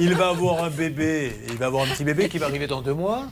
il 0.00 0.14
va 0.14 0.28
avoir 0.28 0.64
un 0.64 0.70
bébé, 0.70 1.32
il 1.48 1.56
va 1.56 1.66
avoir 1.66 1.84
un 1.84 1.88
petit 1.88 2.04
bébé 2.04 2.28
qui 2.28 2.38
va 2.38 2.46
arriver 2.46 2.66
dans 2.66 2.82
deux 2.82 2.94
mois. 2.94 3.26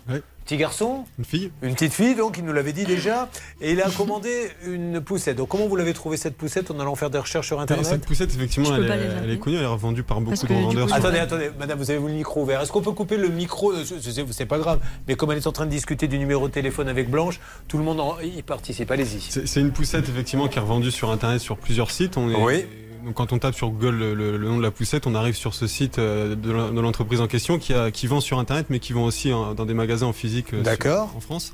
Petit 0.45 0.59
garçon 0.59 1.07
Une 1.19 1.25
fille 1.25 1.51
Une 1.63 1.73
petite 1.73 1.95
fille, 1.95 2.15
donc, 2.15 2.37
il 2.37 2.45
nous 2.45 2.53
l'avait 2.53 2.75
dit 2.75 2.85
déjà. 2.85 3.31
Et 3.63 3.73
il 3.73 3.81
a 3.81 3.89
commandé 3.89 4.51
une 4.67 5.01
poussette. 5.01 5.39
Donc, 5.39 5.49
comment 5.49 5.67
vous 5.67 5.77
l'avez 5.77 5.95
trouvé 5.95 6.19
cette 6.19 6.37
poussette 6.37 6.71
en 6.71 6.79
allant 6.81 6.95
faire 6.97 7.09
des 7.09 7.17
recherches 7.19 7.47
sur 7.47 7.61
Internet 7.61 7.87
Cette 7.87 8.05
poussette, 8.05 8.29
effectivement, 8.35 8.77
elle 8.77 8.85
est, 8.85 9.31
elle 9.31 9.39
connue, 9.39 9.57
elle 9.57 9.63
est 9.63 9.67
revendue 9.67 10.03
par 10.03 10.21
beaucoup 10.21 10.33
Parce 10.37 10.45
de 10.45 10.53
revendeurs. 10.55 10.87
coup, 10.89 10.93
Attendez, 10.95 11.19
attendez, 11.19 11.51
madame, 11.59 11.79
vous 11.79 11.91
avez 11.91 11.99
le 11.99 12.13
micro 12.13 12.43
ouvert. 12.43 12.61
Est-ce 12.61 12.71
qu'on 12.73 12.83
peut 12.83 12.93
couper 12.93 13.17
le 13.17 13.29
micro 13.31 13.73
C'est- 13.75 14.45
pas 14.45 14.59
grave. 14.59 14.81
Mais 15.09 15.15
comme 15.15 15.33
elle 15.33 15.39
est 15.39 15.47
en 15.47 15.53
train 15.53 15.65
de 15.65 15.71
discuter 15.71 16.09
du 16.09 16.19
numéro 16.19 16.47
de 16.47 16.53
téléphone 16.53 16.89
avec 16.91 17.09
Blanche, 17.11 17.41
tout 17.67 17.79
le 17.79 17.85
monde 17.85 18.01
en, 18.01 18.21
y 18.21 18.43
participe. 18.43 18.91
Allez-y. 18.91 19.23
C'est 19.23 19.47
c'est 19.49 19.61
une 19.63 19.73
poussette, 19.73 20.11
effectivement, 20.11 20.49
qui 20.49 20.59
est 20.59 20.61
revendue 20.61 20.91
sur 20.91 21.11
Internet 21.11 21.41
sur 21.41 21.57
plusieurs 21.57 21.91
sites. 21.91 22.19
On 22.19 22.29
est- 22.31 22.35
Oui. 22.37 22.67
Donc, 23.05 23.15
quand 23.15 23.33
on 23.33 23.39
tape 23.39 23.55
sur 23.55 23.69
Google 23.71 23.97
le, 23.97 24.15
le- 24.15 24.37
le 24.37 24.49
nom 24.49 24.57
de 24.59 24.63
la 24.63 24.71
poussette, 24.71 25.07
on 25.07 25.15
arrive 25.15 25.35
sur 25.35 25.55
ce 25.55 25.67
site 25.67 25.99
euh, 25.99 26.35
de 26.35 26.51
l'entreprise 26.81 27.21
en 27.21 27.27
question 27.27 27.59
qui, 27.59 27.75
a, 27.75 27.91
qui 27.91 28.07
vend 28.07 28.21
sur 28.21 28.39
Internet, 28.39 28.67
mais 28.71 28.79
qui 28.79 28.93
vend 28.93 29.05
aussi 29.05 29.31
dans 29.31 29.67
des 29.67 29.75
magasins 29.75 30.07
en 30.07 30.13
physique 30.13 30.55
euh, 30.55 30.63
D'accord. 30.63 31.09
sur- 31.09 31.17
en 31.17 31.21
France. 31.21 31.53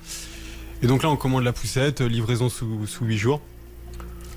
Et 0.82 0.86
donc 0.86 1.02
là, 1.02 1.10
on 1.10 1.16
commande 1.16 1.42
la 1.44 1.52
poussette, 1.52 2.00
euh, 2.02 2.06
livraison 2.08 2.48
sous, 2.48 2.86
sous 2.86 3.04
8 3.04 3.16
jours. 3.18 3.40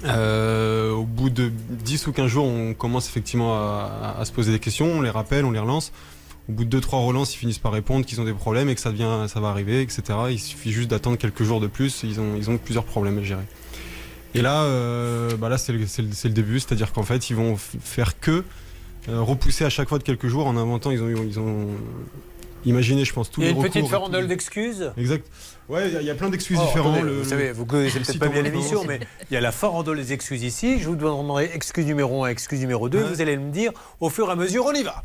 Euh, 0.05 0.91
au 0.91 1.03
bout 1.03 1.29
de 1.29 1.49
10 1.69 2.07
ou 2.07 2.11
15 2.11 2.27
jours, 2.27 2.45
on 2.45 2.73
commence 2.73 3.07
effectivement 3.07 3.53
à, 3.55 4.15
à- 4.17 4.21
à 4.21 4.25
se 4.25 4.31
poser 4.31 4.51
des 4.51 4.59
questions, 4.59 4.87
on 4.87 5.01
les 5.01 5.09
rappelle, 5.09 5.45
on 5.45 5.51
les 5.51 5.59
relance. 5.59 5.91
Au 6.49 6.51
bout 6.51 6.65
de 6.65 6.77
2-3 6.79 7.05
relances, 7.05 7.33
ils 7.35 7.37
finissent 7.37 7.59
par 7.59 7.71
répondre 7.71 8.05
qu'ils 8.05 8.19
ont 8.19 8.25
des 8.25 8.33
problèmes 8.33 8.67
et 8.67 8.75
que 8.75 8.81
ça, 8.81 8.91
devient, 8.91 9.25
ça 9.29 9.39
va 9.39 9.47
arriver, 9.47 9.81
etc. 9.81 10.01
Il 10.31 10.39
suffit 10.39 10.73
juste 10.73 10.89
d'attendre 10.89 11.17
quelques 11.17 11.43
jours 11.43 11.61
de 11.61 11.67
plus, 11.67 12.01
ils 12.03 12.19
ont, 12.19 12.35
ils 12.37 12.49
ont 12.49 12.57
plusieurs 12.57 12.83
problèmes 12.83 13.17
à 13.19 13.23
gérer. 13.23 13.43
Et 14.35 14.41
là, 14.41 14.63
euh, 14.63 15.35
bah 15.37 15.49
là 15.49 15.57
c'est 15.57 15.71
le, 15.73 16.29
début, 16.29 16.59
c'est-à-dire 16.59 16.91
qu'en 16.91 17.03
fait, 17.03 17.29
ils 17.29 17.35
vont 17.35 17.55
faire 17.57 18.19
que 18.19 18.43
euh, 19.09 19.21
repousser 19.21 19.65
à 19.65 19.69
chaque 19.69 19.89
fois 19.89 19.99
de 19.99 20.03
quelques 20.03 20.27
jours 20.27 20.47
en 20.47 20.57
inventant, 20.57 20.91
ils 20.91 21.01
ont, 21.03 21.09
ils 21.09 21.39
ont 21.39 21.67
imaginé, 22.65 23.03
je 23.05 23.13
pense, 23.13 23.29
tous 23.29 23.41
Il 23.41 23.47
y 23.47 23.49
a 23.49 23.51
les 23.51 23.57
une 23.57 23.61
petite 23.63 23.75
recours 23.75 23.89
et 23.89 23.91
farandole 23.91 24.27
d'excuses 24.27 24.91
Exact. 24.97 25.27
Ouais, 25.69 25.87
il 25.89 25.93
y 25.93 25.97
a- 25.97 26.01
il 26.01 26.07
y, 26.07 26.09
a 26.09 26.15
plein 26.15 26.29
d'excuses 26.29 26.57
Oh, 26.61 26.65
différentes. 26.65 26.95
attendez, 26.95 27.11
Le- 27.11 27.21
vous 27.21 27.29
savez, 27.29 27.51
vous 27.51 27.65
connaissez 27.65 27.99
peut-être 27.99 28.19
pas 28.19 28.27
bien 28.27 28.41
en 28.41 28.43
l'émission, 28.43 28.83
mais 28.87 28.99
il 29.29 29.33
y 29.33 29.37
a 29.37 29.41
la 29.41 29.51
farandole 29.51 29.97
des 29.97 30.13
excuses 30.13 30.43
ici. 30.43 30.79
Je 30.79 30.87
vous 30.89 30.95
demanderai 30.95 31.51
excuse 31.53 31.85
numéro 31.85 32.23
1, 32.25 32.29
excuse 32.29 32.59
numéro 32.59 32.89
2. 32.89 32.97
Ouais. 32.97 33.03
Vous 33.09 33.21
allez 33.21 33.37
me 33.37 33.51
dire 33.51 33.71
au 33.99 34.09
fur 34.09 34.27
et 34.29 34.31
à 34.31 34.35
mesure, 34.35 34.65
on 34.65 34.73
y 34.73 34.83
va. 34.83 35.03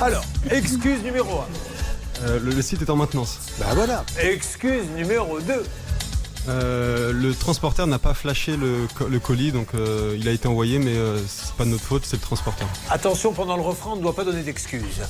Alors, 0.00 0.24
excuse 0.50 1.02
numéro 1.02 1.40
1. 1.40 1.46
Euh, 2.26 2.38
le, 2.40 2.52
le 2.52 2.62
site 2.62 2.80
est 2.82 2.90
en 2.90 2.96
maintenance. 2.96 3.38
Ben 3.58 3.66
voilà. 3.74 4.04
Excuse 4.20 4.84
numéro 4.96 5.40
2. 5.40 5.64
Euh, 6.48 7.12
le 7.12 7.34
transporteur 7.34 7.86
n'a 7.86 7.98
pas 7.98 8.12
flashé 8.12 8.56
le, 8.56 8.86
co- 8.94 9.08
le 9.08 9.18
colis, 9.18 9.50
donc 9.50 9.68
euh, 9.74 10.14
il 10.18 10.28
a 10.28 10.32
été 10.32 10.46
envoyé, 10.46 10.78
mais 10.78 10.94
euh, 10.94 11.18
c'est 11.26 11.54
pas 11.54 11.64
de 11.64 11.70
notre 11.70 11.84
faute, 11.84 12.02
c'est 12.04 12.16
le 12.16 12.22
transporteur. 12.22 12.68
Attention, 12.90 13.32
pendant 13.32 13.56
le 13.56 13.62
refrain, 13.62 13.92
on 13.92 13.96
ne 13.96 14.02
doit 14.02 14.14
pas 14.14 14.24
donner 14.24 14.42
d'excuses. 14.42 15.00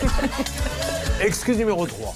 excuse 1.20 1.56
numéro 1.58 1.86
3. 1.86 2.14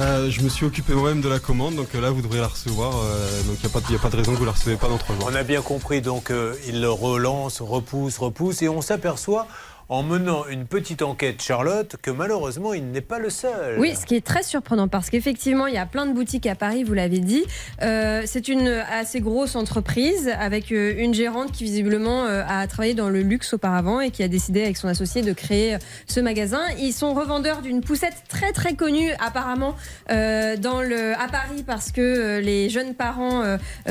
Euh, 0.00 0.28
je 0.28 0.40
me 0.42 0.48
suis 0.48 0.66
occupé 0.66 0.92
moi-même 0.92 1.20
de 1.20 1.28
la 1.28 1.38
commande, 1.38 1.76
donc 1.76 1.92
là 1.94 2.10
vous 2.10 2.20
devrez 2.20 2.40
la 2.40 2.48
recevoir. 2.48 2.94
euh, 2.96 3.42
donc 3.44 3.56
il 3.62 3.66
n'y 3.66 3.66
a, 3.66 3.68
pas 3.68 3.80
de- 3.86 3.92
y 3.92 3.96
a 3.96 3.98
pas 4.00 4.10
de 4.10 4.16
raison 4.16 4.32
que 4.32 4.38
vous 4.38 4.44
la 4.44 4.50
recevez 4.52 4.76
pas 4.76 4.88
dans 4.88 4.98
trois 4.98 5.14
jours. 5.14 5.28
On 5.30 5.34
a 5.36 5.42
bien 5.44 5.62
compris, 5.62 6.02
donc 6.02 6.30
euh, 6.30 6.54
il 6.66 6.80
le 6.80 6.90
relance, 6.90 7.60
repousse, 7.60 8.18
repousse, 8.18 8.62
et 8.62 8.68
on 8.68 8.82
s'aperçoit 8.82 9.46
en 9.88 10.02
menant 10.02 10.46
une 10.46 10.66
petite 10.66 11.02
enquête, 11.02 11.42
Charlotte, 11.42 11.96
que 12.00 12.10
malheureusement, 12.10 12.72
il 12.72 12.90
n'est 12.90 13.00
pas 13.00 13.18
le 13.18 13.28
seul. 13.28 13.78
Oui, 13.78 13.94
ce 13.94 14.06
qui 14.06 14.14
est 14.14 14.24
très 14.24 14.42
surprenant 14.42 14.88
parce 14.88 15.10
qu'effectivement, 15.10 15.66
il 15.66 15.74
y 15.74 15.78
a 15.78 15.86
plein 15.86 16.06
de 16.06 16.12
boutiques 16.12 16.46
à 16.46 16.54
Paris, 16.54 16.84
vous 16.84 16.94
l'avez 16.94 17.18
dit. 17.18 17.44
Euh, 17.82 18.22
c'est 18.24 18.48
une 18.48 18.68
assez 18.68 19.20
grosse 19.20 19.56
entreprise 19.56 20.30
avec 20.38 20.72
euh, 20.72 20.94
une 20.96 21.12
gérante 21.12 21.52
qui 21.52 21.64
visiblement 21.64 22.24
euh, 22.24 22.42
a 22.48 22.66
travaillé 22.66 22.94
dans 22.94 23.10
le 23.10 23.20
luxe 23.20 23.52
auparavant 23.54 24.00
et 24.00 24.10
qui 24.10 24.22
a 24.22 24.28
décidé 24.28 24.62
avec 24.62 24.76
son 24.76 24.88
associé 24.88 25.22
de 25.22 25.32
créer 25.32 25.76
ce 26.06 26.20
magasin. 26.20 26.62
Ils 26.78 26.92
sont 26.92 27.12
revendeurs 27.12 27.60
d'une 27.60 27.82
poussette 27.82 28.16
très 28.28 28.52
très 28.52 28.74
connue 28.74 29.10
apparemment 29.20 29.74
à 30.08 31.28
Paris 31.30 31.62
parce 31.66 31.92
que 31.92 32.38
les 32.38 32.70
jeunes 32.70 32.94
parents 32.94 33.42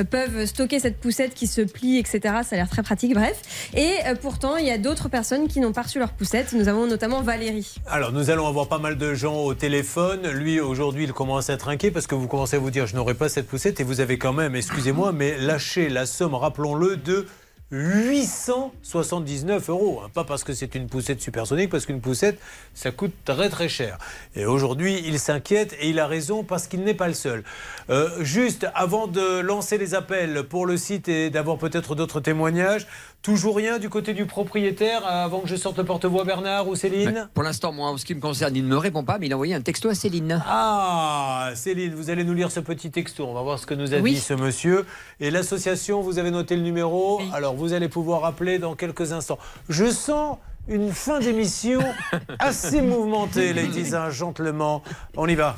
peuvent 0.10 0.46
stocker 0.46 0.80
cette 0.80 1.00
poussette 1.00 1.34
qui 1.34 1.48
se 1.48 1.62
plie, 1.62 1.98
etc. 1.98 2.20
Ça 2.44 2.54
a 2.54 2.56
l'air 2.56 2.70
très 2.70 2.84
pratique, 2.84 3.14
bref. 3.14 3.70
Et 3.76 3.94
pourtant, 4.22 4.58
il 4.58 4.66
y 4.66 4.72
a 4.72 4.78
d'autres 4.78 5.10
personnes 5.10 5.48
qui 5.48 5.60
n'ont 5.60 5.72
pas 5.72 5.83
reçu 5.84 6.00
leur 6.00 6.12
poussette. 6.12 6.54
Nous 6.54 6.68
avons 6.68 6.88
notamment 6.88 7.22
Valérie. 7.22 7.76
Alors, 7.88 8.12
nous 8.12 8.30
allons 8.30 8.48
avoir 8.48 8.68
pas 8.68 8.80
mal 8.80 8.98
de 8.98 9.14
gens 9.14 9.36
au 9.36 9.54
téléphone. 9.54 10.28
Lui, 10.30 10.60
aujourd'hui, 10.60 11.04
il 11.04 11.14
commence 11.14 11.50
à 11.50 11.54
être 11.54 11.68
inquiet 11.70 11.92
parce 11.92 12.08
que 12.08 12.16
vous 12.16 12.28
commencez 12.28 12.56
à 12.56 12.60
vous 12.60 12.72
dire 12.72 12.88
je 12.88 12.96
n'aurai 12.96 13.14
pas 13.14 13.30
cette 13.30 13.48
poussette 13.48 13.80
et 13.80 13.84
vous 13.84 14.00
avez 14.00 14.18
quand 14.18 14.34
même, 14.34 14.56
excusez-moi, 14.56 15.12
mais 15.12 15.38
lâché 15.38 15.90
la 15.90 16.06
somme, 16.06 16.34
rappelons-le, 16.34 16.98
de 16.98 17.28
879 17.74 19.70
euros. 19.70 20.02
Hein, 20.04 20.10
Pas 20.14 20.24
parce 20.24 20.44
que 20.44 20.54
c'est 20.54 20.76
une 20.76 20.88
poussette 20.88 21.22
supersonique, 21.22 21.72
parce 21.72 21.88
qu'une 21.88 22.02
poussette, 22.02 22.40
ça 22.76 22.92
coûte 22.92 23.14
très 23.26 23.50
très 23.50 23.68
cher. 23.68 23.98
Et 24.36 24.46
aujourd'hui, 24.46 25.02
il 25.06 25.20
s'inquiète 25.20 25.76
et 25.80 25.90
il 25.90 26.00
a 26.00 26.06
raison 26.06 26.44
parce 26.44 26.68
qu'il 26.68 26.84
n'est 26.84 26.94
pas 26.94 27.08
le 27.08 27.16
seul. 27.16 27.44
Euh, 27.90 28.24
juste 28.24 28.68
avant 28.76 29.08
de 29.08 29.40
lancer 29.40 29.80
les 29.80 29.96
appels 29.96 30.44
pour 30.44 30.68
le 30.68 30.78
site 30.78 31.10
et 31.10 31.32
d'avoir 31.32 31.58
peut-être 31.58 31.96
d'autres 31.96 32.20
témoignages, 32.20 32.86
toujours 33.24 33.56
rien 33.56 33.80
du 33.80 33.90
côté 33.90 34.14
du 34.14 34.26
propriétaire 34.26 35.08
avant 35.08 35.40
que 35.40 35.48
je 35.48 35.56
sorte 35.56 35.78
le 35.78 35.86
porte-voix 35.86 36.26
Bernard 36.26 36.68
ou 36.68 36.76
Céline 36.76 37.30
Pour 37.34 37.42
l'instant, 37.44 37.72
moi, 37.72 37.90
en 37.90 37.98
ce 37.98 38.04
qui 38.06 38.14
me 38.14 38.20
concerne, 38.20 38.54
il 38.56 38.64
ne 38.64 38.68
me 38.70 38.78
répond 38.78 39.04
pas, 39.04 39.18
mais 39.18 39.28
il 39.28 39.32
a 39.32 39.36
envoyé 39.36 39.56
un 39.56 39.62
texto 39.62 39.88
à 39.90 39.96
Céline. 39.96 40.44
Ah, 40.46 41.50
Céline, 41.56 41.96
vous 41.96 42.10
allez 42.10 42.26
nous 42.26 42.34
lire 42.34 42.52
ce 42.52 42.60
petit 42.60 42.92
texto. 42.92 43.26
On 43.26 43.34
va 43.34 43.42
voir 43.42 43.58
ce 43.58 43.66
que 43.66 43.74
nous 43.74 43.94
a 43.94 43.98
Oui. 44.00 44.16
dit 44.16 44.20
ce 44.20 44.34
monsieur. 44.34 44.86
Et 45.22 45.32
l'association, 45.32 46.02
vous 46.02 46.20
avez 46.20 46.32
noté 46.32 46.56
le 46.58 46.62
numéro. 46.64 47.22
Alors, 47.34 47.56
vous 47.56 47.72
allez 47.74 47.88
pouvoir 47.88 48.26
appeler 48.26 48.60
dans 48.60 48.76
quelques 48.76 49.14
instants. 49.14 49.40
Je 49.70 49.90
sens 49.90 50.38
une 50.68 50.92
fin 50.92 51.20
d'émission 51.20 51.82
assez 52.40 52.82
mouvementée, 52.82 53.54
ladies 53.54 53.96
and 53.96 54.12
gentlemen. 54.12 54.80
On 55.16 55.28
y 55.28 55.36
va. 55.36 55.58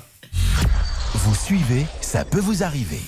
Vous 1.15 1.33
suivez, 1.35 1.87
ça 2.01 2.25
peut 2.25 2.39
vous 2.39 2.61
arriver. 2.63 3.01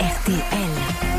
RTL. 0.00 1.17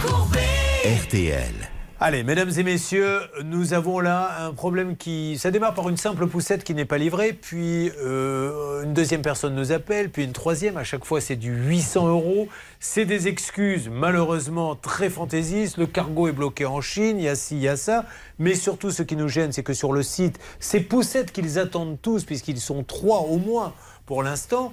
RTL. 0.00 1.52
Allez, 1.98 2.22
mesdames 2.22 2.50
et 2.56 2.62
messieurs, 2.62 3.20
nous 3.44 3.74
avons 3.74 4.00
là 4.00 4.46
un 4.46 4.54
problème 4.54 4.96
qui. 4.96 5.36
Ça 5.36 5.50
démarre 5.50 5.74
par 5.74 5.90
une 5.90 5.98
simple 5.98 6.26
poussette 6.26 6.64
qui 6.64 6.72
n'est 6.72 6.86
pas 6.86 6.96
livrée, 6.96 7.34
puis 7.34 7.90
euh, 7.98 8.82
une 8.82 8.94
deuxième 8.94 9.20
personne 9.20 9.54
nous 9.54 9.72
appelle, 9.72 10.08
puis 10.08 10.24
une 10.24 10.32
troisième. 10.32 10.78
À 10.78 10.84
chaque 10.84 11.04
fois, 11.04 11.20
c'est 11.20 11.36
du 11.36 11.52
800 11.52 12.08
euros. 12.08 12.48
C'est 12.78 13.04
des 13.04 13.28
excuses, 13.28 13.90
malheureusement, 13.90 14.74
très 14.74 15.10
fantaisistes. 15.10 15.76
Le 15.76 15.86
cargo 15.86 16.28
est 16.28 16.32
bloqué 16.32 16.64
en 16.64 16.80
Chine, 16.80 17.18
il 17.18 17.24
y 17.24 17.28
a 17.28 17.34
ci, 17.34 17.56
il 17.56 17.62
y 17.62 17.68
a 17.68 17.76
ça. 17.76 18.06
Mais 18.38 18.54
surtout, 18.54 18.90
ce 18.90 19.02
qui 19.02 19.16
nous 19.16 19.28
gêne, 19.28 19.52
c'est 19.52 19.62
que 19.62 19.74
sur 19.74 19.92
le 19.92 20.02
site, 20.02 20.38
ces 20.60 20.80
poussettes 20.80 21.30
qu'ils 21.30 21.58
attendent 21.58 21.98
tous, 22.00 22.24
puisqu'ils 22.24 22.60
sont 22.60 22.84
trois 22.84 23.20
au 23.20 23.36
moins 23.36 23.74
pour 24.06 24.22
l'instant, 24.22 24.72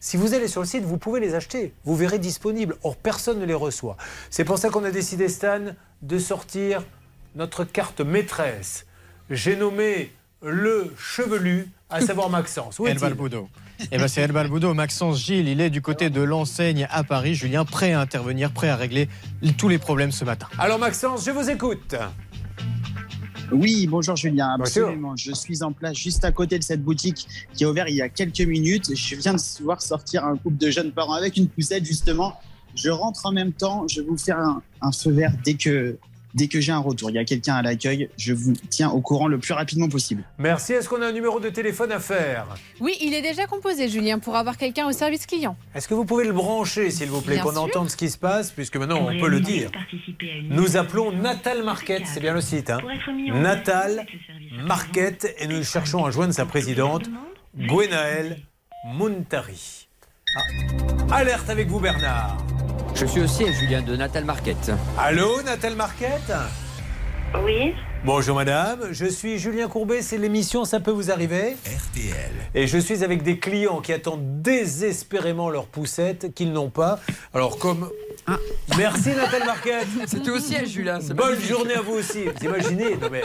si 0.00 0.16
vous 0.16 0.34
allez 0.34 0.48
sur 0.48 0.60
le 0.60 0.66
site, 0.66 0.84
vous 0.84 0.98
pouvez 0.98 1.20
les 1.20 1.34
acheter. 1.34 1.72
Vous 1.84 1.96
verrez 1.96 2.18
disponibles. 2.18 2.76
Or, 2.82 2.96
personne 2.96 3.40
ne 3.40 3.44
les 3.44 3.54
reçoit. 3.54 3.96
C'est 4.30 4.44
pour 4.44 4.58
ça 4.58 4.70
qu'on 4.70 4.84
a 4.84 4.90
décidé, 4.90 5.28
Stan, 5.28 5.60
de 6.02 6.18
sortir 6.18 6.82
notre 7.34 7.64
carte 7.64 8.00
maîtresse. 8.00 8.86
J'ai 9.30 9.56
nommé 9.56 10.12
le 10.42 10.94
chevelu, 10.98 11.68
à 11.90 12.00
savoir 12.02 12.30
Maxence. 12.30 12.78
Où 12.78 12.86
El 12.86 12.98
Balbudo. 12.98 13.48
Eh 13.92 13.98
ben 13.98 14.08
c'est 14.08 14.22
El 14.22 14.32
Balbudo. 14.32 14.74
Maxence 14.74 15.20
Gilles, 15.24 15.48
il 15.48 15.60
est 15.60 15.70
du 15.70 15.82
côté 15.82 16.10
de 16.10 16.20
l'enseigne 16.20 16.88
à 16.90 17.04
Paris. 17.04 17.34
Julien, 17.34 17.64
prêt 17.64 17.92
à 17.92 18.00
intervenir, 18.00 18.52
prêt 18.52 18.68
à 18.68 18.76
régler 18.76 19.08
tous 19.56 19.68
les 19.68 19.78
problèmes 19.78 20.10
ce 20.10 20.24
matin. 20.24 20.48
Alors, 20.58 20.78
Maxence, 20.78 21.24
je 21.24 21.30
vous 21.30 21.48
écoute. 21.48 21.94
Oui, 23.50 23.86
bonjour 23.86 24.14
Julien, 24.14 24.56
Bonjour. 24.58 24.84
absolument. 24.84 25.16
Je 25.16 25.32
suis 25.32 25.62
en 25.62 25.72
place 25.72 25.96
juste 25.96 26.24
à 26.24 26.32
côté 26.32 26.58
de 26.58 26.64
cette 26.64 26.82
boutique 26.82 27.26
qui 27.54 27.64
a 27.64 27.70
ouvert 27.70 27.88
il 27.88 27.96
y 27.96 28.02
a 28.02 28.08
quelques 28.08 28.40
minutes. 28.42 28.94
Je 28.94 29.16
viens 29.16 29.32
de 29.34 29.40
voir 29.62 29.80
sortir 29.80 30.24
un 30.26 30.36
couple 30.36 30.58
de 30.58 30.70
jeunes 30.70 30.92
parents 30.92 31.14
avec 31.14 31.36
une 31.36 31.48
poussette 31.48 31.84
justement. 31.84 32.34
Je 32.74 32.90
rentre 32.90 33.24
en 33.24 33.32
même 33.32 33.52
temps, 33.52 33.88
je 33.88 34.02
vais 34.02 34.06
vous 34.06 34.18
faire 34.18 34.38
un, 34.38 34.62
un 34.82 34.92
feu 34.92 35.10
vert 35.10 35.32
dès 35.44 35.54
que, 35.54 35.96
dès 36.34 36.48
que 36.48 36.60
j'ai 36.60 36.72
un 36.72 36.78
retour. 36.78 37.10
Il 37.10 37.14
y 37.14 37.18
a 37.18 37.24
quelqu'un 37.24 37.54
à 37.54 37.62
l'accueil, 37.62 38.08
je 38.16 38.32
vous 38.32 38.52
tiens 38.70 38.90
au 38.90 39.00
courant 39.00 39.28
le 39.28 39.38
plus 39.38 39.52
rapidement 39.52 39.88
possible. 39.88 40.22
Merci. 40.38 40.72
Est-ce 40.72 40.88
qu'on 40.88 41.02
a 41.02 41.06
un 41.06 41.12
numéro 41.12 41.40
de 41.40 41.48
téléphone 41.48 41.92
à 41.92 42.00
faire? 42.00 42.46
Oui, 42.80 42.96
il 43.00 43.14
est 43.14 43.22
déjà 43.22 43.46
composé, 43.46 43.88
Julien, 43.88 44.18
pour 44.18 44.36
avoir 44.36 44.56
quelqu'un 44.56 44.86
au 44.86 44.92
service 44.92 45.26
client. 45.26 45.56
Est-ce 45.74 45.88
que 45.88 45.94
vous 45.94 46.04
pouvez 46.04 46.24
le 46.24 46.32
brancher, 46.32 46.90
s'il 46.90 47.08
vous 47.08 47.20
plaît, 47.20 47.38
qu'on 47.38 47.56
entende 47.56 47.90
ce 47.90 47.96
qui 47.96 48.10
se 48.10 48.18
passe, 48.18 48.50
puisque 48.50 48.76
maintenant 48.76 49.08
on 49.08 49.18
peut 49.18 49.28
le 49.28 49.40
dire. 49.40 49.70
Nous 50.44 50.76
appelons 50.76 51.12
Natal 51.12 51.62
Market, 51.62 52.02
c'est 52.06 52.20
bien 52.20 52.34
le 52.34 52.40
site. 52.40 52.70
Hein 52.70 52.80
Natal 53.34 54.06
Market, 54.66 55.34
et 55.38 55.46
nous 55.46 55.62
cherchons 55.62 56.04
à 56.04 56.10
joindre 56.10 56.34
sa 56.34 56.46
présidente, 56.46 57.08
Gwenaëlle 57.56 58.38
Muntari. 58.94 59.88
Ah. 60.36 61.16
Alerte 61.16 61.48
avec 61.50 61.68
vous, 61.68 61.80
Bernard. 61.80 62.36
Je 62.98 63.06
suis 63.06 63.20
au 63.20 63.26
siège, 63.26 63.54
Julien, 63.60 63.82
de 63.82 63.94
Natal 63.94 64.24
Market. 64.24 64.72
Allô, 64.98 65.40
Natal 65.42 65.76
Market 65.76 66.32
Oui, 67.44 67.72
Bonjour 68.04 68.36
madame, 68.36 68.92
je 68.92 69.06
suis 69.06 69.38
Julien 69.38 69.66
Courbet, 69.66 70.02
c'est 70.02 70.18
l'émission 70.18 70.64
Ça 70.64 70.78
peut 70.78 70.92
vous 70.92 71.10
arriver? 71.10 71.56
RTL. 71.66 72.30
Et 72.54 72.68
je 72.68 72.78
suis 72.78 73.02
avec 73.02 73.24
des 73.24 73.38
clients 73.38 73.80
qui 73.80 73.92
attendent 73.92 74.40
désespérément 74.40 75.50
leur 75.50 75.66
poussette, 75.66 76.32
qu'ils 76.32 76.52
n'ont 76.52 76.70
pas. 76.70 77.00
Alors 77.34 77.58
comme 77.58 77.90
Merci 78.76 79.10
Nathalie 79.14 79.44
Marquette. 79.46 79.86
C'était 80.06 80.30
au 80.30 80.38
siège, 80.38 80.68
Julien. 80.70 80.98
Bonne 81.14 81.30
magnifique. 81.30 81.48
journée 81.50 81.74
à 81.74 81.80
vous 81.80 81.94
aussi. 81.94 82.24
Vous 82.24 82.44
imaginez 82.44 82.96
non, 82.96 83.08
mais, 83.10 83.22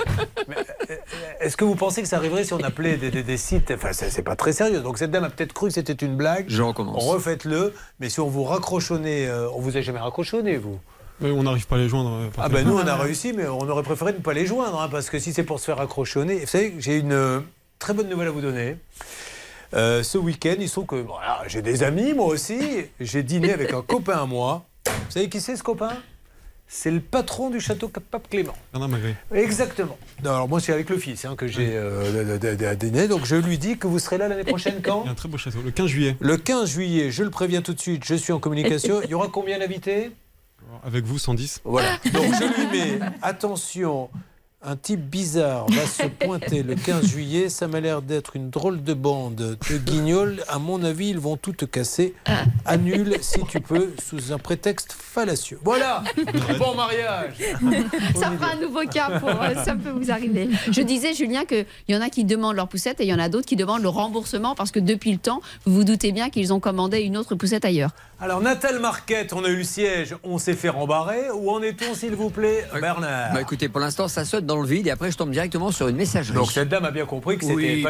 mais, 0.48 0.56
euh, 0.90 0.96
Est-ce 1.42 1.58
que 1.58 1.66
vous 1.66 1.76
pensez 1.76 2.02
que 2.02 2.08
ça 2.08 2.18
arriverait 2.18 2.44
si 2.44 2.54
on 2.54 2.64
appelait 2.64 2.98
des, 2.98 3.12
des- 3.12 3.24
des 3.24 3.38
sites 3.38 3.72
Enfin, 3.76 3.90
c'est 3.92 4.10
c'est 4.10 4.22
pas 4.24 4.36
très 4.36 4.54
sérieux. 4.54 4.80
Donc 4.80 4.98
cette 4.98 5.12
dame 5.12 5.24
a 5.26 5.30
peut-être 5.30 5.54
cru 5.54 5.68
que 5.68 5.74
c'était 5.74 5.94
une 6.06 6.16
blague. 6.16 6.46
Je 6.48 6.62
recommence. 6.62 7.04
Refaites-le. 7.04 7.74
Mais 8.00 8.10
si 8.10 8.20
on 8.20 8.28
vous 8.28 8.44
raccrochonnait, 8.44 9.28
euh, 9.28 9.50
on 9.54 9.60
vous 9.60 9.76
a 9.78 9.82
jamais 9.82 10.00
raccrochonné, 10.00 10.58
vous 10.58 10.80
Mais 11.22 11.32
on 11.32 11.44
n'arrive 11.44 11.68
pas 11.68 11.76
à 11.76 11.80
les 11.80 11.90
joindre. 11.90 12.12
euh, 12.14 12.30
Ah 12.38 12.50
ben 12.50 12.66
nous 12.66 12.78
on 12.78 12.88
a 12.88 12.96
réussi, 12.96 13.34
mais 13.34 13.48
on 13.48 13.68
aurait 13.70 13.84
préféré 13.84 14.14
ne 14.14 14.18
pas 14.20 14.34
les 14.34 14.46
joindre, 14.46 14.80
hein, 14.82 14.88
parce 14.90 15.10
que 15.10 15.20
si 15.20 15.34
c'est 15.34 15.44
pour 15.44 15.60
se 15.60 15.66
faire 15.66 15.78
raccrochonner, 15.78 16.40
vous 16.40 16.48
savez, 16.48 16.74
j'ai 16.80 16.98
une 16.98 17.44
très 17.80 17.94
bonne 17.94 18.10
nouvelle 18.10 18.30
à 18.30 18.32
vous 18.32 18.42
donner. 18.42 18.78
Euh, 19.76 20.04
ce 20.04 20.18
week-end, 20.20 20.56
il 20.60 20.68
se 20.68 20.74
trouve 20.74 20.86
que 20.86 20.96
voilà, 20.96 21.42
j'ai 21.48 21.62
des 21.64 21.82
amis, 21.84 22.14
moi 22.14 22.28
aussi. 22.28 22.60
J'ai 23.00 23.24
dîné 23.24 23.52
avec 23.52 23.74
un 23.74 23.82
copain 23.82 24.18
à 24.22 24.26
moi. 24.26 24.64
Vous 25.14 25.20
savez 25.20 25.30
qui 25.30 25.42
c'est 25.42 25.56
ce 25.56 25.62
copain? 25.62 25.92
C'est 26.66 26.90
le 26.90 27.00
patron 27.00 27.52
du 27.52 27.60
château 27.60 27.88
Pape 27.88 28.28
Clément. 28.32 28.56
Bernard 28.72 28.90
Magret. 28.90 29.16
Exactement. 29.32 29.96
Non, 30.24 30.32
alors 30.32 30.50
moi 30.50 30.60
c'est 30.60 30.74
avec 30.74 30.90
le 30.90 30.98
fils 30.98 31.24
hein, 31.26 31.36
que 31.36 31.46
j'ai 31.46 31.74
euh, 31.76 32.74
dîné, 32.74 33.08
donc 33.08 33.24
je 33.24 33.36
lui 33.36 33.60
dis 33.60 33.78
que 33.78 33.86
vous 33.86 34.00
serez 34.00 34.18
là 34.18 34.28
l'année 34.28 34.44
prochaine 34.44 34.82
quand? 34.84 35.04
Il 35.04 35.06
y 35.06 35.10
a 35.10 35.12
un 35.12 35.14
très 35.14 35.30
beau 35.30 35.38
château, 35.38 35.60
le 35.64 35.70
15 35.70 35.86
juillet. 35.86 36.18
Le 36.20 36.36
15 36.36 36.68
juillet, 36.68 37.12
je 37.12 37.24
le 37.24 37.30
préviens 37.30 37.62
tout 37.62 37.76
de 37.76 37.80
suite, 37.80 38.04
je 38.04 38.16
suis 38.16 38.34
en 38.34 38.40
communication. 38.40 39.02
Il 39.04 39.12
y 39.12 39.14
aura 39.14 39.28
combien 39.28 39.60
d'invités? 39.60 40.10
Avec 40.84 41.06
vous, 41.06 41.20
110. 41.20 41.62
Voilà. 41.64 42.00
Donc 42.12 42.34
je 42.34 42.62
lui 42.62 42.66
mets 42.72 43.00
attention. 43.22 44.10
Un 44.66 44.78
type 44.78 45.02
bizarre 45.02 45.66
va 45.70 45.86
se 45.86 46.04
pointer 46.26 46.64
le 46.64 46.76
15 46.76 47.06
juillet. 47.06 47.50
Ça 47.50 47.68
m'a 47.68 47.82
l'air 47.82 48.02
d'être 48.02 48.38
une 48.38 48.50
drôle 48.50 48.82
de 48.82 48.94
bande 48.94 49.36
de 49.36 49.78
guignols. 49.78 50.42
À 50.48 50.58
mon 50.58 50.82
avis, 50.84 51.10
ils 51.10 51.20
vont 51.20 51.36
tout 51.36 51.52
te 51.52 51.66
casser. 51.66 52.14
Annule 52.66 53.18
si 53.22 53.42
tu 53.50 53.60
peux, 53.60 53.94
sous 54.02 54.32
un 54.32 54.38
prétexte 54.38 54.94
fallacieux. 54.94 55.60
Voilà. 55.64 56.04
Bon 56.60 56.76
mariage. 56.76 57.34
Ça 58.16 58.32
fera 58.32 58.52
un 58.52 58.62
nouveau 58.62 58.86
cas 58.86 59.20
pour 59.20 59.30
euh, 59.30 59.54
ça 59.66 59.76
peut 59.76 59.90
vous 59.90 60.12
arriver. 60.12 60.50
Je 60.72 60.82
disais, 60.82 61.14
Julien, 61.14 61.46
qu'il 61.46 61.66
y 61.88 61.96
en 61.96 62.02
a 62.02 62.10
qui 62.10 62.24
demandent 62.24 62.56
leur 62.56 62.68
poussette 62.68 63.02
et 63.02 63.04
il 63.04 63.10
y 63.10 63.14
en 63.14 63.20
a 63.20 63.28
d'autres 63.28 63.48
qui 63.48 63.56
demandent 63.56 63.82
le 63.82 63.90
remboursement 63.90 64.56
parce 64.56 64.72
que 64.72 64.80
depuis 64.80 65.12
le 65.12 65.18
temps, 65.18 65.42
vous 65.66 65.74
vous 65.74 65.84
doutez 65.84 66.12
bien 66.12 66.30
qu'ils 66.30 66.54
ont 66.54 66.60
commandé 66.60 67.02
une 67.02 67.18
autre 67.18 67.36
poussette 67.36 67.66
ailleurs. 67.66 67.92
Alors 68.20 68.40
Nathalie 68.40 68.80
Marquette, 68.80 69.34
on 69.34 69.44
a 69.44 69.50
eu 69.50 69.58
le 69.58 69.64
siège, 69.64 70.16
on 70.24 70.38
s'est 70.38 70.54
fait 70.54 70.70
rembarrer. 70.70 71.30
Où 71.34 71.50
en 71.50 71.62
est-on, 71.62 71.94
s'il 71.94 72.16
vous 72.16 72.30
plaît, 72.30 72.66
Bernard? 72.80 73.34
Bah 73.34 73.42
écoutez, 73.42 73.68
pour 73.68 73.82
l'instant, 73.82 74.08
ça 74.08 74.24
saute 74.24 74.46
dans 74.46 74.53
le 74.62 74.68
vide 74.68 74.88
et 74.88 74.92
après, 74.92 75.12
je 75.12 75.18
tombe 75.18 75.32
directement 75.32 75.72
sur 75.72 75.88
une 75.88 75.96
messagerie. 75.96 76.36
Donc 76.36 76.52
cette 76.52 76.70
dame 76.70 76.86
a 76.86 76.92
bien 76.92 77.06
compris 77.06 77.38
que 77.38 77.44
c'était 77.44 77.56
Oui, 77.56 77.82
pas, 77.82 77.90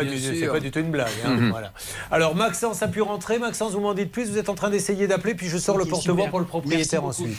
pas 0.54 0.60
du 0.60 0.72
tout 0.72 0.80
une 0.80 0.92
blague. 0.92 1.08
hein, 1.26 1.36
Mhm. 1.36 1.50
voilà. 1.50 1.74
Alors 2.12 2.36
Maxence 2.36 2.82
a 2.84 2.88
pu 2.88 3.02
rentrer. 3.02 3.40
Maxence, 3.40 3.74
vous 3.74 3.80
m'en 3.82 3.94
dites 3.94 4.12
plus. 4.12 4.30
Vous 4.30 4.38
êtes 4.38 4.50
en 4.50 4.56
train 4.56 4.70
d'essayer 4.70 5.08
d'appeler, 5.08 5.36
puis 5.36 5.48
je 5.50 5.58
sors 5.58 5.76
Ok, 5.76 5.84
le 5.84 5.90
porte-voix 5.90 6.28
pour 6.28 6.40
le 6.40 6.46
propriétaire 6.46 7.04
ensuite. 7.04 7.38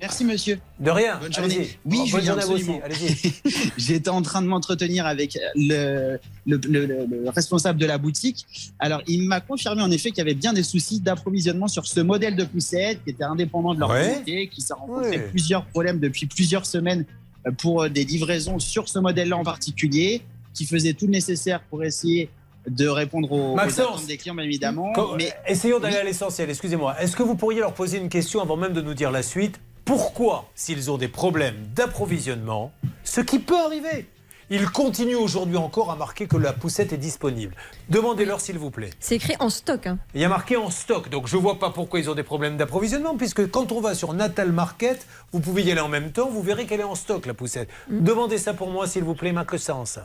Merci 0.00 0.24
monsieur. 0.24 0.58
De 0.80 0.90
rien. 0.90 1.18
Bonne 1.20 1.32
journée. 1.32 1.78
Oui, 1.84 2.10
Bonne 2.10 2.20
Julien, 2.20 2.40
journée. 2.40 2.64
J'étais 3.78 4.08
en 4.10 4.22
train 4.22 4.42
de 4.42 4.48
m'entretenir 4.48 5.06
avec 5.06 5.38
le, 5.54 6.18
le, 6.46 6.56
le- 6.68 6.84
le- 6.86 7.06
le 7.08 7.30
responsable 7.30 7.78
de 7.78 7.86
la 7.86 7.96
boutique. 7.96 8.44
Alors, 8.80 9.02
il 9.06 9.22
m'a 9.28 9.40
confirmé 9.40 9.82
en 9.82 9.90
effet 9.92 10.10
qu'il 10.10 10.18
y 10.18 10.22
avait 10.22 10.34
bien 10.34 10.52
des 10.52 10.64
soucis 10.64 10.98
d'approvisionnement 11.00 11.68
sur 11.68 11.86
ce 11.86 12.00
modèle 12.00 12.34
de 12.34 12.44
poussette 12.44 13.04
qui 13.04 13.10
était 13.10 13.22
indépendant 13.24 13.72
de 13.72 13.78
leur 13.80 13.90
Ouais. 13.90 14.14
qualité, 14.24 14.48
qui 14.48 14.60
s'est 14.62 14.74
rencontré 14.74 15.10
Ouais. 15.10 15.28
plusieurs 15.30 15.64
problèmes 15.66 16.00
depuis 16.00 16.26
plusieurs 16.26 16.66
semaines 16.66 17.04
pour 17.58 17.82
euh, 17.82 17.88
des 17.88 18.04
livraisons 18.04 18.58
sur 18.58 18.88
ce 18.88 18.98
modèle-là 18.98 19.36
en 19.36 19.44
particulier, 19.44 20.22
qui 20.54 20.66
faisait 20.66 20.92
tout 20.94 21.06
le 21.06 21.12
nécessaire 21.12 21.60
pour 21.68 21.82
essayer 21.84 22.30
de 22.68 22.86
répondre 22.88 23.30
aux, 23.32 23.52
aux 23.52 23.54
Maxence. 23.56 23.86
attentes 23.96 24.06
des 24.06 24.16
clients, 24.16 24.34
bien 24.34 24.44
évidemment. 24.44 24.92
Quand- 24.94 25.16
mais 25.16 25.32
Essayons 25.46 25.78
d'aller 25.80 25.96
à 25.96 26.04
l'essentiel. 26.04 26.48
Excusez-moi. 26.48 26.94
Est-ce 27.00 27.14
que 27.16 27.22
vous 27.22 27.34
pourriez 27.34 27.60
leur 27.60 27.74
poser 27.74 27.98
une 27.98 28.08
question 28.08 28.40
avant 28.40 28.56
même 28.56 28.72
de 28.72 28.80
nous 28.80 28.94
dire 28.94 29.10
la 29.10 29.22
suite? 29.22 29.60
Pourquoi, 29.84 30.48
s'ils 30.54 30.90
ont 30.90 30.96
des 30.96 31.08
problèmes 31.08 31.56
d'approvisionnement, 31.74 32.72
ce 33.04 33.20
qui 33.20 33.38
peut 33.38 33.58
arriver, 33.58 34.06
ils 34.50 34.68
continuent 34.70 35.16
aujourd'hui 35.16 35.56
encore 35.56 35.90
à 35.90 35.96
marquer 35.96 36.26
que 36.26 36.36
la 36.36 36.52
poussette 36.52 36.92
est 36.92 36.98
disponible 36.98 37.54
Demandez-leur 37.88 38.40
s'il 38.40 38.58
vous 38.58 38.70
plaît. 38.70 38.90
C'est 39.00 39.16
écrit 39.16 39.36
en 39.40 39.50
stock. 39.50 39.86
hein. 39.86 39.98
Il 40.14 40.20
y 40.20 40.24
a 40.24 40.28
marqué 40.28 40.56
en 40.56 40.70
stock, 40.70 41.08
donc 41.10 41.26
je 41.26 41.36
vois 41.36 41.58
pas 41.58 41.70
pourquoi 41.70 42.00
ils 42.00 42.08
ont 42.10 42.14
des 42.14 42.22
problèmes 42.22 42.56
d'approvisionnement, 42.56 43.16
puisque 43.16 43.50
quand 43.50 43.72
on 43.72 43.80
va 43.80 43.94
sur 43.94 44.12
Natal 44.14 44.52
Market, 44.52 45.06
vous 45.32 45.40
pouvez 45.40 45.62
y 45.62 45.70
aller 45.70 45.80
en 45.80 45.88
même 45.88 46.12
temps, 46.12 46.28
vous 46.28 46.42
verrez 46.42 46.66
qu'elle 46.66 46.80
est 46.80 46.84
en 46.84 46.94
stock, 46.94 47.26
la 47.26 47.34
poussette. 47.34 47.68
Demandez 47.88 48.38
ça 48.38 48.54
pour 48.54 48.70
moi, 48.70 48.86
s'il 48.86 49.04
vous 49.04 49.14
plaît, 49.14 49.32
Maxence. 49.32 49.98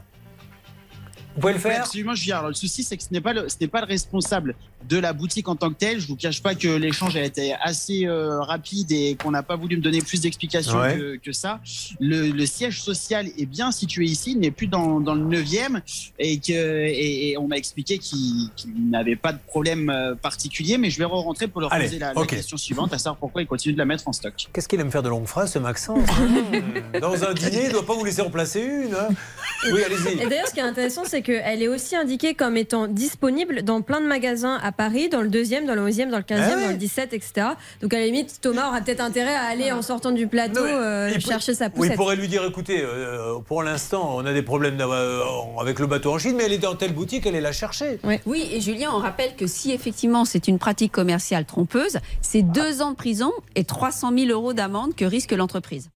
Vous 1.39 1.41
pouvez 1.41 1.53
le 1.53 1.59
Oui, 1.59 1.63
faire 1.71 1.81
absolument, 1.83 2.15
je 2.15 2.23
viens. 2.23 2.37
Alors, 2.39 2.49
le 2.49 2.53
souci, 2.55 2.83
c'est 2.83 2.97
que 2.97 3.03
ce 3.03 3.07
n'est 3.11 3.21
pas 3.21 3.31
le, 3.31 3.47
ce 3.47 3.55
n'est 3.61 3.67
pas 3.69 3.79
le 3.79 3.87
responsable 3.87 4.55
de 4.89 4.97
la 4.97 5.13
boutique 5.13 5.47
en 5.47 5.55
tant 5.55 5.69
que 5.69 5.75
tel. 5.75 5.99
Je 6.01 6.07
vous 6.07 6.17
cache 6.17 6.41
pas 6.43 6.53
que 6.53 6.67
l'échange 6.67 7.15
a 7.15 7.23
été 7.23 7.53
assez 7.61 8.05
euh, 8.05 8.41
rapide 8.41 8.91
et 8.91 9.15
qu'on 9.15 9.31
n'a 9.31 9.43
pas 9.43 9.55
voulu 9.55 9.77
me 9.77 9.81
donner 9.81 10.01
plus 10.01 10.19
d'explications 10.21 10.77
Ouais. 10.79 10.97
que, 10.97 11.15
que 11.17 11.31
ça. 11.31 11.59
Le, 12.01 12.29
le 12.31 12.45
siège 12.45 12.81
social 12.81 13.27
est 13.37 13.45
bien 13.45 13.71
situé 13.71 14.05
ici, 14.05 14.31
il 14.31 14.39
n'est 14.39 14.51
plus 14.51 14.67
dans, 14.67 14.99
dans 14.99 15.15
le 15.15 15.23
9e 15.23 15.81
et 16.19 16.39
que 16.39 16.51
et, 16.51 17.29
et 17.31 17.37
on 17.37 17.47
m'a 17.47 17.57
expliqué 17.57 17.97
qu'il 17.99 18.49
n'avait 18.89 19.15
pas 19.15 19.31
de 19.31 19.39
problème 19.47 19.89
euh, 19.89 20.15
particulier, 20.15 20.77
mais 20.77 20.89
je 20.89 20.97
vais 20.99 21.05
re-rentrer 21.05 21.47
pour 21.47 21.61
leur 21.61 21.71
Allez, 21.73 21.85
poser 21.85 21.99
la, 21.99 22.13
question 22.25 22.57
suivante, 22.57 22.93
à 22.93 22.97
savoir 22.97 23.17
pourquoi 23.17 23.41
ils 23.41 23.47
continuent 23.47 23.73
de 23.73 23.79
la 23.79 23.85
mettre 23.85 24.07
en 24.07 24.13
stock. 24.13 24.33
Qu'est-ce 24.53 24.67
qu'il 24.67 24.79
aime 24.79 24.91
faire 24.91 25.03
de 25.03 25.09
longues 25.09 25.25
phrases, 25.27 25.53
ce 25.53 25.59
Maxence? 25.59 26.07
Dans 27.01 27.23
un 27.23 27.33
dîner, 27.33 27.61
il 27.63 27.67
ne 27.67 27.71
doit 27.73 27.85
pas 27.85 27.93
vous 27.95 28.03
laisser 28.05 28.21
en 28.21 28.29
placer 28.29 28.61
une. 28.61 28.93
hein? 28.93 29.09
Oui, 29.71 29.79
Et 29.81 29.83
allez-y. 29.85 30.27
d'ailleurs, 30.29 30.47
ce 30.47 30.53
qui 30.53 30.59
est 30.59 30.63
intéressant, 30.63 31.03
c'est 31.05 31.21
qu'elle 31.21 31.61
est 31.61 31.67
aussi 31.67 31.95
indiquée 31.95 32.33
comme 32.33 32.55
étant 32.57 32.87
disponible 32.87 33.63
dans 33.63 33.81
plein 33.81 33.99
de 34.01 34.05
magasins 34.07 34.57
à 34.63 34.71
Paris, 34.71 35.09
dans 35.09 35.21
le 35.21 35.27
deuxième, 35.29 35.65
dans 35.65 35.75
le 35.75 35.85
11e, 35.87 36.09
dans 36.09 36.17
le 36.17 36.23
15e, 36.23 36.39
Ah 36.51 36.55
ouais. 36.55 36.61
dans 36.65 36.71
le 36.71 36.77
17, 36.77 37.13
etc. 37.13 37.47
Donc 37.81 37.93
à 37.93 37.99
la 37.99 38.05
limite, 38.05 38.39
Thomas 38.41 38.69
aura 38.69 38.81
peut-être 38.81 39.01
intérêt 39.01 39.33
à 39.35 39.43
aller 39.43 39.71
en 39.71 39.81
sortant 39.81 40.11
du 40.11 40.27
plateau 40.27 40.59
Non, 40.61 40.65
mais 40.65 40.71
euh, 40.73 41.11
il 41.13 41.21
chercher 41.25 41.53
sa 41.53 41.65
Oui, 41.65 41.71
il 41.75 41.77
poussette. 41.81 41.95
pourrait 41.95 42.15
lui 42.15 42.27
dire 42.27 42.43
écoutez, 42.45 42.81
euh, 42.81 43.39
pour 43.45 43.63
l'instant, 43.63 44.13
on 44.15 44.25
a 44.25 44.33
des 44.33 44.43
problèmes 44.43 44.77
euh, 44.79 45.21
avec 45.59 45.79
le 45.79 45.87
bateau 45.87 46.13
en 46.13 46.17
Chine, 46.19 46.35
mais 46.37 46.45
elle 46.45 46.53
est 46.53 46.57
dans 46.57 46.75
telle 46.75 46.93
boutique, 46.93 47.25
elle 47.25 47.35
est 47.35 47.41
la 47.41 47.51
chercher. 47.51 47.99
Oui, 48.25 48.49
et 48.51 48.61
Julien, 48.61 48.89
on 48.93 48.99
rappelle 48.99 49.35
que 49.35 49.47
si 49.47 49.71
effectivement 49.71 50.25
c'est 50.25 50.47
une 50.47 50.59
pratique 50.59 50.91
commerciale 50.91 51.45
trompeuse, 51.45 51.97
c'est 52.21 52.41
deux 52.43 52.81
ans 52.81 52.91
de 52.91 52.95
prison 52.95 53.31
et 53.55 53.63
300 53.63 54.11
000 54.17 54.31
euros 54.31 54.53
d'amende 54.53 54.95
que 54.95 55.05
risque 55.05 55.31
l'entreprise. 55.31 55.89